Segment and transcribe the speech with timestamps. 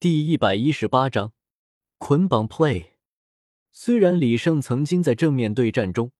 [0.00, 1.32] 第一百一十八章
[1.98, 2.90] 捆绑 play。
[3.72, 6.12] 虽然李胜曾经在正面对战中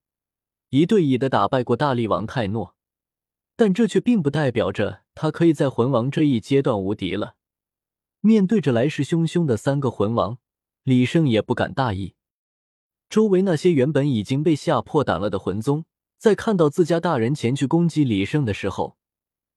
[0.71, 2.75] 一对一的打败过大力王泰诺，
[3.55, 7.37] 但这却并不代表着他可以在魂王这一阶段无敌了。
[8.21, 10.39] 面对着来势汹汹的三个魂王，
[10.83, 12.17] 李胜也不敢大意。
[13.09, 15.85] 周围那些原本已经被吓破胆了的魂宗，
[16.19, 18.97] 在看到自家大人前去攻击李胜的时候，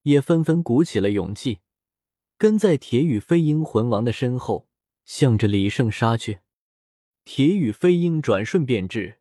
[0.03, 1.61] 也纷纷鼓起了勇气。
[2.41, 4.67] 跟在铁羽飞鹰魂王的身后，
[5.05, 6.39] 向着李胜杀去。
[7.23, 9.20] 铁羽飞鹰转瞬变至，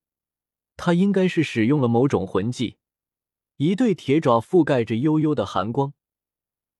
[0.78, 2.78] 他应该是使用了某种魂技，
[3.58, 5.92] 一对铁爪覆盖着幽幽的寒光，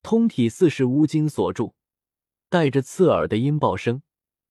[0.02, 1.74] 通体似是乌金所铸，
[2.48, 4.01] 带着刺耳的音爆声，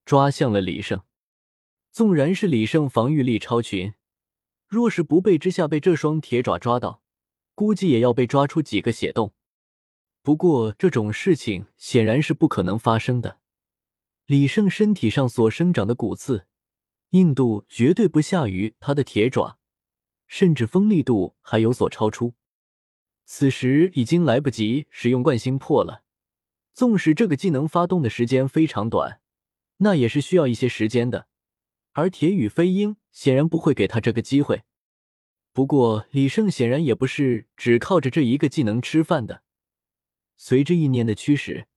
[0.06, 1.02] 抓向了李胜。
[1.92, 3.96] 纵然是李胜防御力超群，
[4.68, 7.02] 若是不备之下被这双铁爪抓到，
[7.56, 9.34] 估计也要被抓出几个血洞。
[10.22, 13.40] 不过这种事情显然是不可能发生的。
[14.26, 16.46] 李胜身体上所生长的骨刺
[17.12, 19.58] 硬度绝对不下于他的铁爪，
[20.28, 22.36] 甚至锋利度还有所超出。
[23.26, 26.04] 此时已经来不及使用惯心破了。
[26.74, 29.22] 纵使这个技能发动的时间非常短，
[29.78, 31.28] 那也是需要一些时间的。
[31.94, 34.64] 而铁羽飞鹰显然不会给他这个机会。
[35.52, 39.44] 不过李胜显然也不是只靠着这一个技能吃饭的。
[40.42, 41.68] 随着意念的驱使，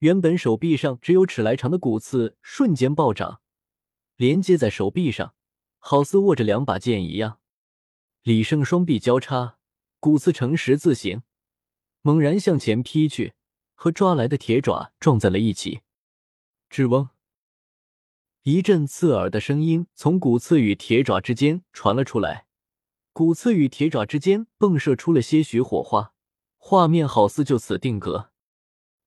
[0.00, 3.40] 原本手臂上只有尺来长的骨刺瞬间暴涨，
[4.16, 5.36] 连接在手臂上，
[5.78, 7.38] 好似握着两把剑一样。
[8.22, 9.56] 李胜双臂交叉，
[10.00, 11.22] 骨刺呈十字形，
[12.00, 13.34] 猛然向前劈去，
[13.74, 15.82] 和抓来的铁爪撞在了一起。
[16.68, 17.10] 吱嗡，
[18.42, 22.48] 一阵刺耳的声音从骨刺与铁爪之间传了出来，
[23.12, 26.11] 骨刺与铁爪之间迸射出了些许火花。
[26.64, 28.30] 画面好似就此定格，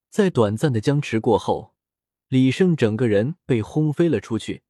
[0.09, 1.73] 在短暂的僵持过后，
[2.27, 4.63] 李胜整个人被轰飞了出去。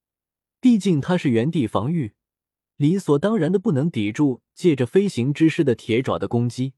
[0.62, 2.14] 毕竟他是原地防御，
[2.78, 6.74] 理所当然的不能抵住借着飞行之势的铁爪的攻击。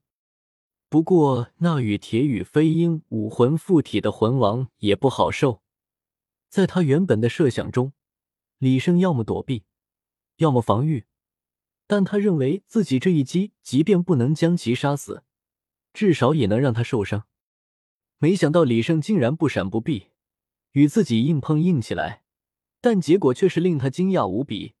[0.88, 5.62] 不过，那与铁羽飞鹰武魂附体的魂王也不好受。
[6.48, 7.92] 在他原本的设想中，
[8.56, 9.64] 李胜要么躲避，
[10.38, 11.04] 要么防御，
[11.86, 15.22] 但他认为自己这一击，即便不能将其杀死。
[15.98, 17.24] 至少也能让他受伤。
[18.18, 20.10] 没想到李胜竟然不闪不避，
[20.70, 22.22] 与自己硬碰硬起来，
[22.80, 24.74] 但结果却是令他惊讶无比。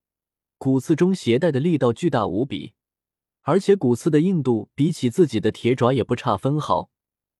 [0.58, 2.74] 骨刺中携带的力道巨大无比，
[3.40, 6.88] 而且骨刺的硬度比起自己的铁爪也不差分毫，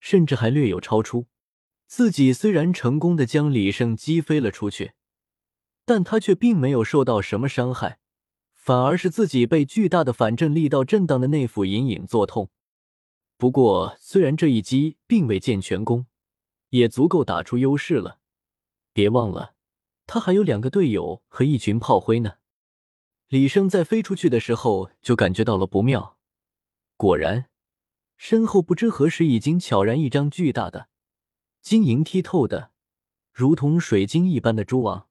[0.00, 1.28] 甚至还略有超出。
[1.86, 4.94] 自己虽然成功的将李胜击飞了出去，
[5.84, 8.00] 但他却并没有受到什么伤害，
[8.52, 12.50] 反而是自己被巨大的反震力道震荡的内腑隐隐作痛。
[13.38, 16.06] 不过，虽然这一击并未见全功，
[16.70, 18.18] 也足够打出优势了。
[18.92, 19.54] 别忘了，
[20.08, 22.38] 他还有两个队友和一群炮灰呢。
[23.28, 26.18] 李胜在飞出去的时候就感觉到了不妙，
[26.96, 27.48] 果然，
[28.16, 30.88] 身后不知何时已经悄然一张巨大的、
[31.62, 32.72] 晶莹剔透的、
[33.32, 35.06] 如同水晶一般的蛛网。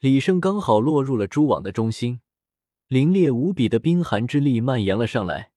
[0.00, 2.20] 李胜刚好落入了蛛网的中心，
[2.88, 5.50] 凛冽无比的冰寒之力蔓延了上来。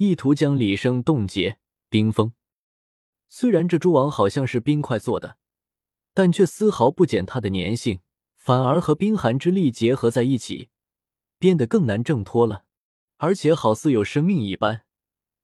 [0.00, 1.58] 意图将李胜冻结
[1.90, 2.32] 冰封。
[3.28, 5.36] 虽然这蛛网好像是冰块做的，
[6.14, 8.00] 但却丝毫不减它的粘性，
[8.34, 10.70] 反而和冰寒之力结合在一起，
[11.38, 12.64] 变得更难挣脱了。
[13.18, 14.86] 而且好似有生命一般，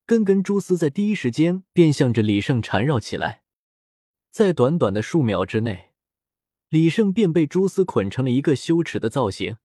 [0.06, 3.42] 根根蛛丝在第一时间便向着李胜缠绕起来。
[4.30, 5.90] 在短短的数秒之内，
[6.70, 9.58] 李胜便被蛛丝捆成了一个羞耻的造型。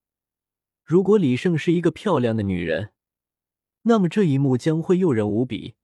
[0.83, 2.91] 如果李胜是一个漂亮的女人，
[3.83, 5.75] 那么这一幕将会诱人无比，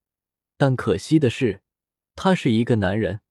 [0.55, 1.63] 但可惜的是，
[2.15, 3.21] 他是一个男人。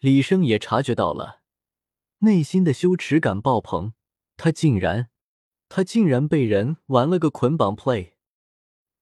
[0.00, 1.40] 李生也察觉到了，
[2.18, 3.94] 内心的羞耻感爆棚。
[4.36, 5.10] 他竟然，
[5.68, 8.14] 他竟然被人玩了个捆绑 play，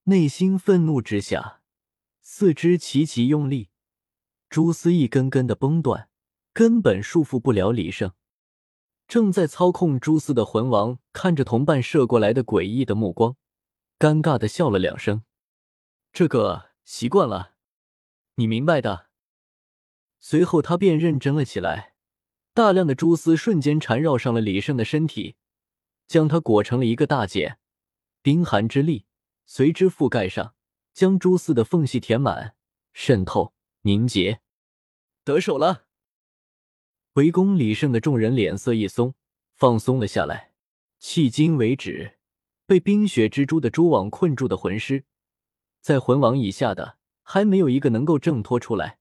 [0.05, 1.63] 内心愤怒之下，
[2.21, 3.71] 四肢齐齐用力，
[4.51, 6.09] 蛛丝一根根的崩断，
[6.53, 8.13] 根本束缚不了李胜。
[9.09, 13.37] 正在操控蛛丝的魂王看着同伴射过来的诡异的目光。
[14.03, 15.23] 尴尬的笑了两声，
[16.13, 17.55] 这个习惯了，
[18.35, 19.07] 你明白的。
[20.19, 21.95] 随后他便认真了起来，
[22.53, 25.37] 大量的蛛丝瞬间缠绕上了李胜的身体，
[26.09, 27.61] 将他裹成了一个大茧，
[28.23, 29.07] 冰寒之力
[29.47, 30.57] 随之覆盖上，
[30.93, 32.57] 将蛛丝的缝隙填满、
[32.93, 34.41] 渗透、凝结。
[35.23, 35.87] 得手了！
[37.13, 39.15] 围攻李胜的众人脸色一松，
[39.55, 40.55] 放松了下来。
[41.01, 42.19] 迄今为止。
[42.67, 45.05] 被冰雪蜘蛛的蛛网困住的魂师，
[45.81, 48.99] 在魂王以下的还没有一个能够挣脱出来。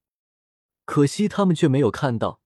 [0.85, 2.41] 可惜他们却没有看到，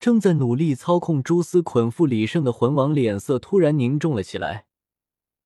[0.00, 4.66] 正在努力操控蛛丝捆缚李胜的魂王脸色突然凝重了起来，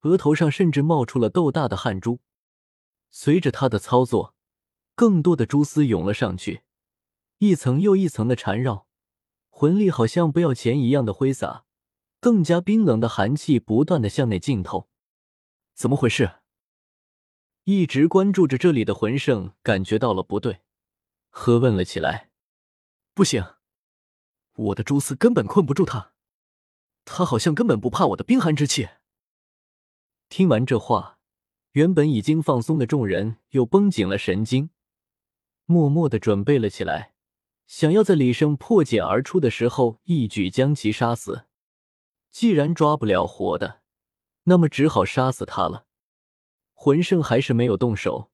[0.03, 2.21] 额头上甚至冒出了豆大的汗珠。
[3.11, 4.35] 随着他的操作，
[4.95, 6.63] 更多的蛛丝涌了上去，
[7.39, 8.87] 一层又一层的缠绕，
[9.51, 11.65] 魂力好像不要钱一样的挥洒，
[12.21, 14.89] 更加冰冷的寒气不断的向内浸透。
[15.75, 16.37] 怎么回事？
[17.65, 20.61] 一直关注着这里的魂圣感觉到了不对，
[21.31, 22.31] 喝问了起来
[23.15, 23.55] ：“不行，
[24.55, 26.13] 我的蛛丝根本困不住他，
[27.05, 28.89] 他好像根本不怕我的冰寒之气。”
[30.29, 31.19] 听完这话，
[31.73, 34.71] 原本已经放松的众人又绷紧了神经，
[35.67, 37.15] 默默的准备了起来，
[37.67, 41.47] 想要在李胜破茧而出的时候一举将其杀死。
[42.31, 43.82] 既然抓不了活的，
[44.45, 45.87] 那么只好杀死他了。
[46.73, 48.31] 魂圣还是没有动手，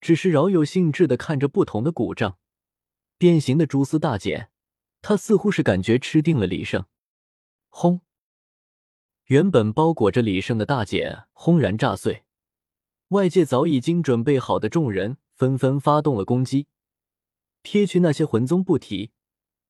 [0.00, 2.38] 只是饶有兴致的看着不同的古杖、
[3.16, 4.50] 变形的蛛丝大茧。
[5.02, 6.84] 他似乎是感觉吃定了李胜。
[7.68, 8.00] 轰！
[9.26, 12.24] 原本包裹着李胜的大茧轰然炸碎，
[13.08, 16.66] 外界早已经准备好的众人纷纷发动了攻击。
[17.62, 19.12] 撇去那些魂宗不提，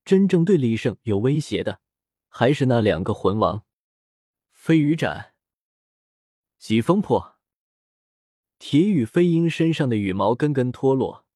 [0.04, 1.80] 真正对李胜有威胁的，
[2.28, 3.64] 还是那两个魂王：
[4.52, 5.34] 飞羽斩、
[6.58, 7.36] 疾风破。
[8.58, 11.26] 铁羽飞鹰身上的羽毛根根脱落，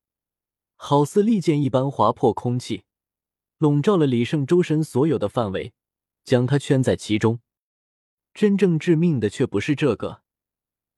[0.77, 2.85] 好似利剑一般划破空气，
[3.59, 5.75] 笼罩了李胜周身所有的范围，
[6.25, 7.41] 将他圈在其中。
[8.33, 10.23] 真正致命的却不是这个，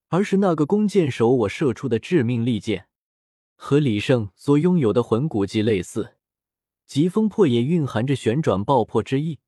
[0.07, 2.87] 而是那个弓箭手我射出的致命利剑。
[3.55, 6.15] 和李胜所拥有的魂骨技类似，
[6.85, 9.39] 疾风破也蕴含着旋转爆破之意，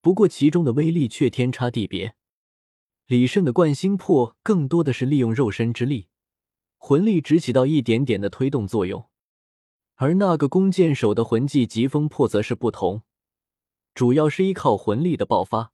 [0.00, 2.16] 不过其中的威力却天差地别。
[3.06, 6.08] 李胜的贯心破更多的是利用肉身之力，
[6.78, 9.08] 魂力只起到一点点的推动作用，
[9.96, 13.02] 而那个弓箭手的魂技疾风破则是不同，
[13.94, 15.72] 主要是依靠魂力的爆发，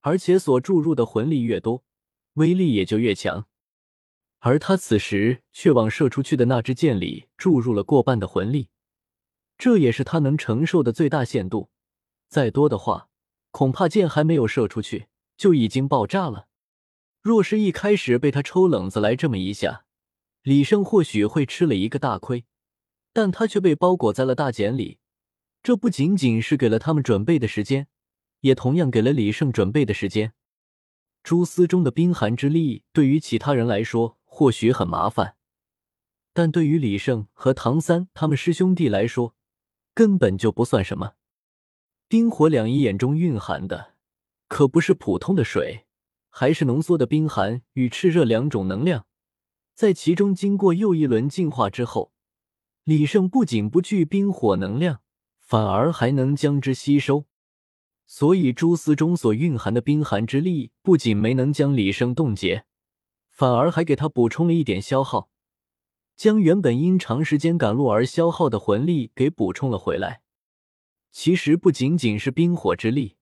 [0.00, 1.84] 而且所注入的魂力越多，
[2.34, 3.46] 威力也就越强。
[4.40, 8.68] 而他此时却往射出去的那支箭里注入了过半的魂力，
[9.56, 11.70] 这也是他能承受的最大限度。
[12.28, 13.08] 再多的话，
[13.50, 16.47] 恐怕箭还没有射出去就已经爆炸了。
[17.20, 19.84] 若是一开始被他抽冷子来这么一下，
[20.42, 22.44] 李胜或许会吃了一个大亏，
[23.12, 24.98] 但他却被包裹在了大茧里，
[25.62, 27.88] 这不仅仅是给了他们准备的时间，
[28.40, 30.32] 也同样给了李胜准备的时间。
[31.24, 35.34] 蛛丝中的冰寒之力对于其他人来说或许很麻烦，
[36.32, 39.34] 但对于李胜和唐三他们师兄弟来说，
[39.92, 41.14] 根本就不算什么。
[42.06, 43.96] 冰火两仪眼中蕴含的，
[44.46, 45.87] 可不是普通的水。
[46.38, 49.06] 还是浓缩的冰寒与炽热两种能量，
[49.74, 52.12] 在其中经过又一轮进化之后，
[52.84, 55.00] 李胜不仅不惧冰火能量，
[55.40, 57.24] 反而还能将之吸收。
[58.06, 62.64] 所以蛛丝中所蕴含的冰寒之力，不仅没能将李胜冻结，
[63.28, 65.30] 反而还给他补充了一点消耗，
[66.14, 70.22] 将原本因长时间赶路而消耗的魂力给补充了回来。
[71.10, 73.17] 其实不仅仅是冰火之力。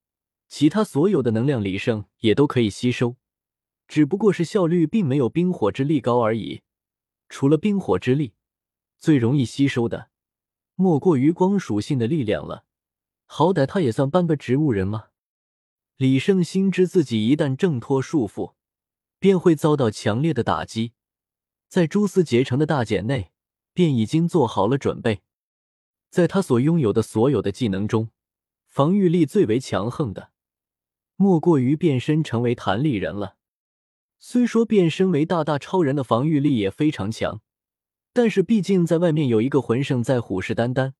[0.48, 3.16] 其他所有的能量，李胜也都可以吸收，
[3.88, 6.62] 只不过是效率并没有冰火之力高而已。
[7.28, 8.34] 除了冰火之力，
[8.98, 10.10] 最容易吸收的，
[10.76, 12.64] 莫过于光属性的力量了。
[13.24, 15.06] 好歹他也算半个植物人嘛。
[15.96, 18.54] 李胜心知自己一旦挣脱束缚，
[19.18, 20.92] 便会遭到强烈的打击，
[21.68, 23.32] 在蛛丝结成的大茧内，
[23.72, 25.22] 便已经做好了准备。
[26.08, 28.10] 在他所拥有的所有的技能中，
[28.66, 30.30] 防御力最为强横的。
[31.16, 33.36] 莫过于变身成为弹力人了。
[34.18, 37.42] 虽说变身为大大超人的防御力也非常强，
[38.12, 40.92] 但是毕竟在外面有一个魂圣在虎视眈眈，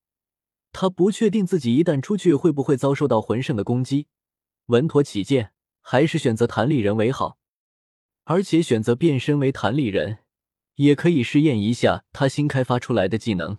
[0.73, 4.09] 他不确定自己一旦出去会不会遭受到魂圣的攻击。
[4.67, 7.39] 稳妥起见，还是选择弹力人为好。
[8.25, 10.19] 而且选择变身为弹力人，
[10.75, 13.59] 也可以试验一下他新开发出来的技能。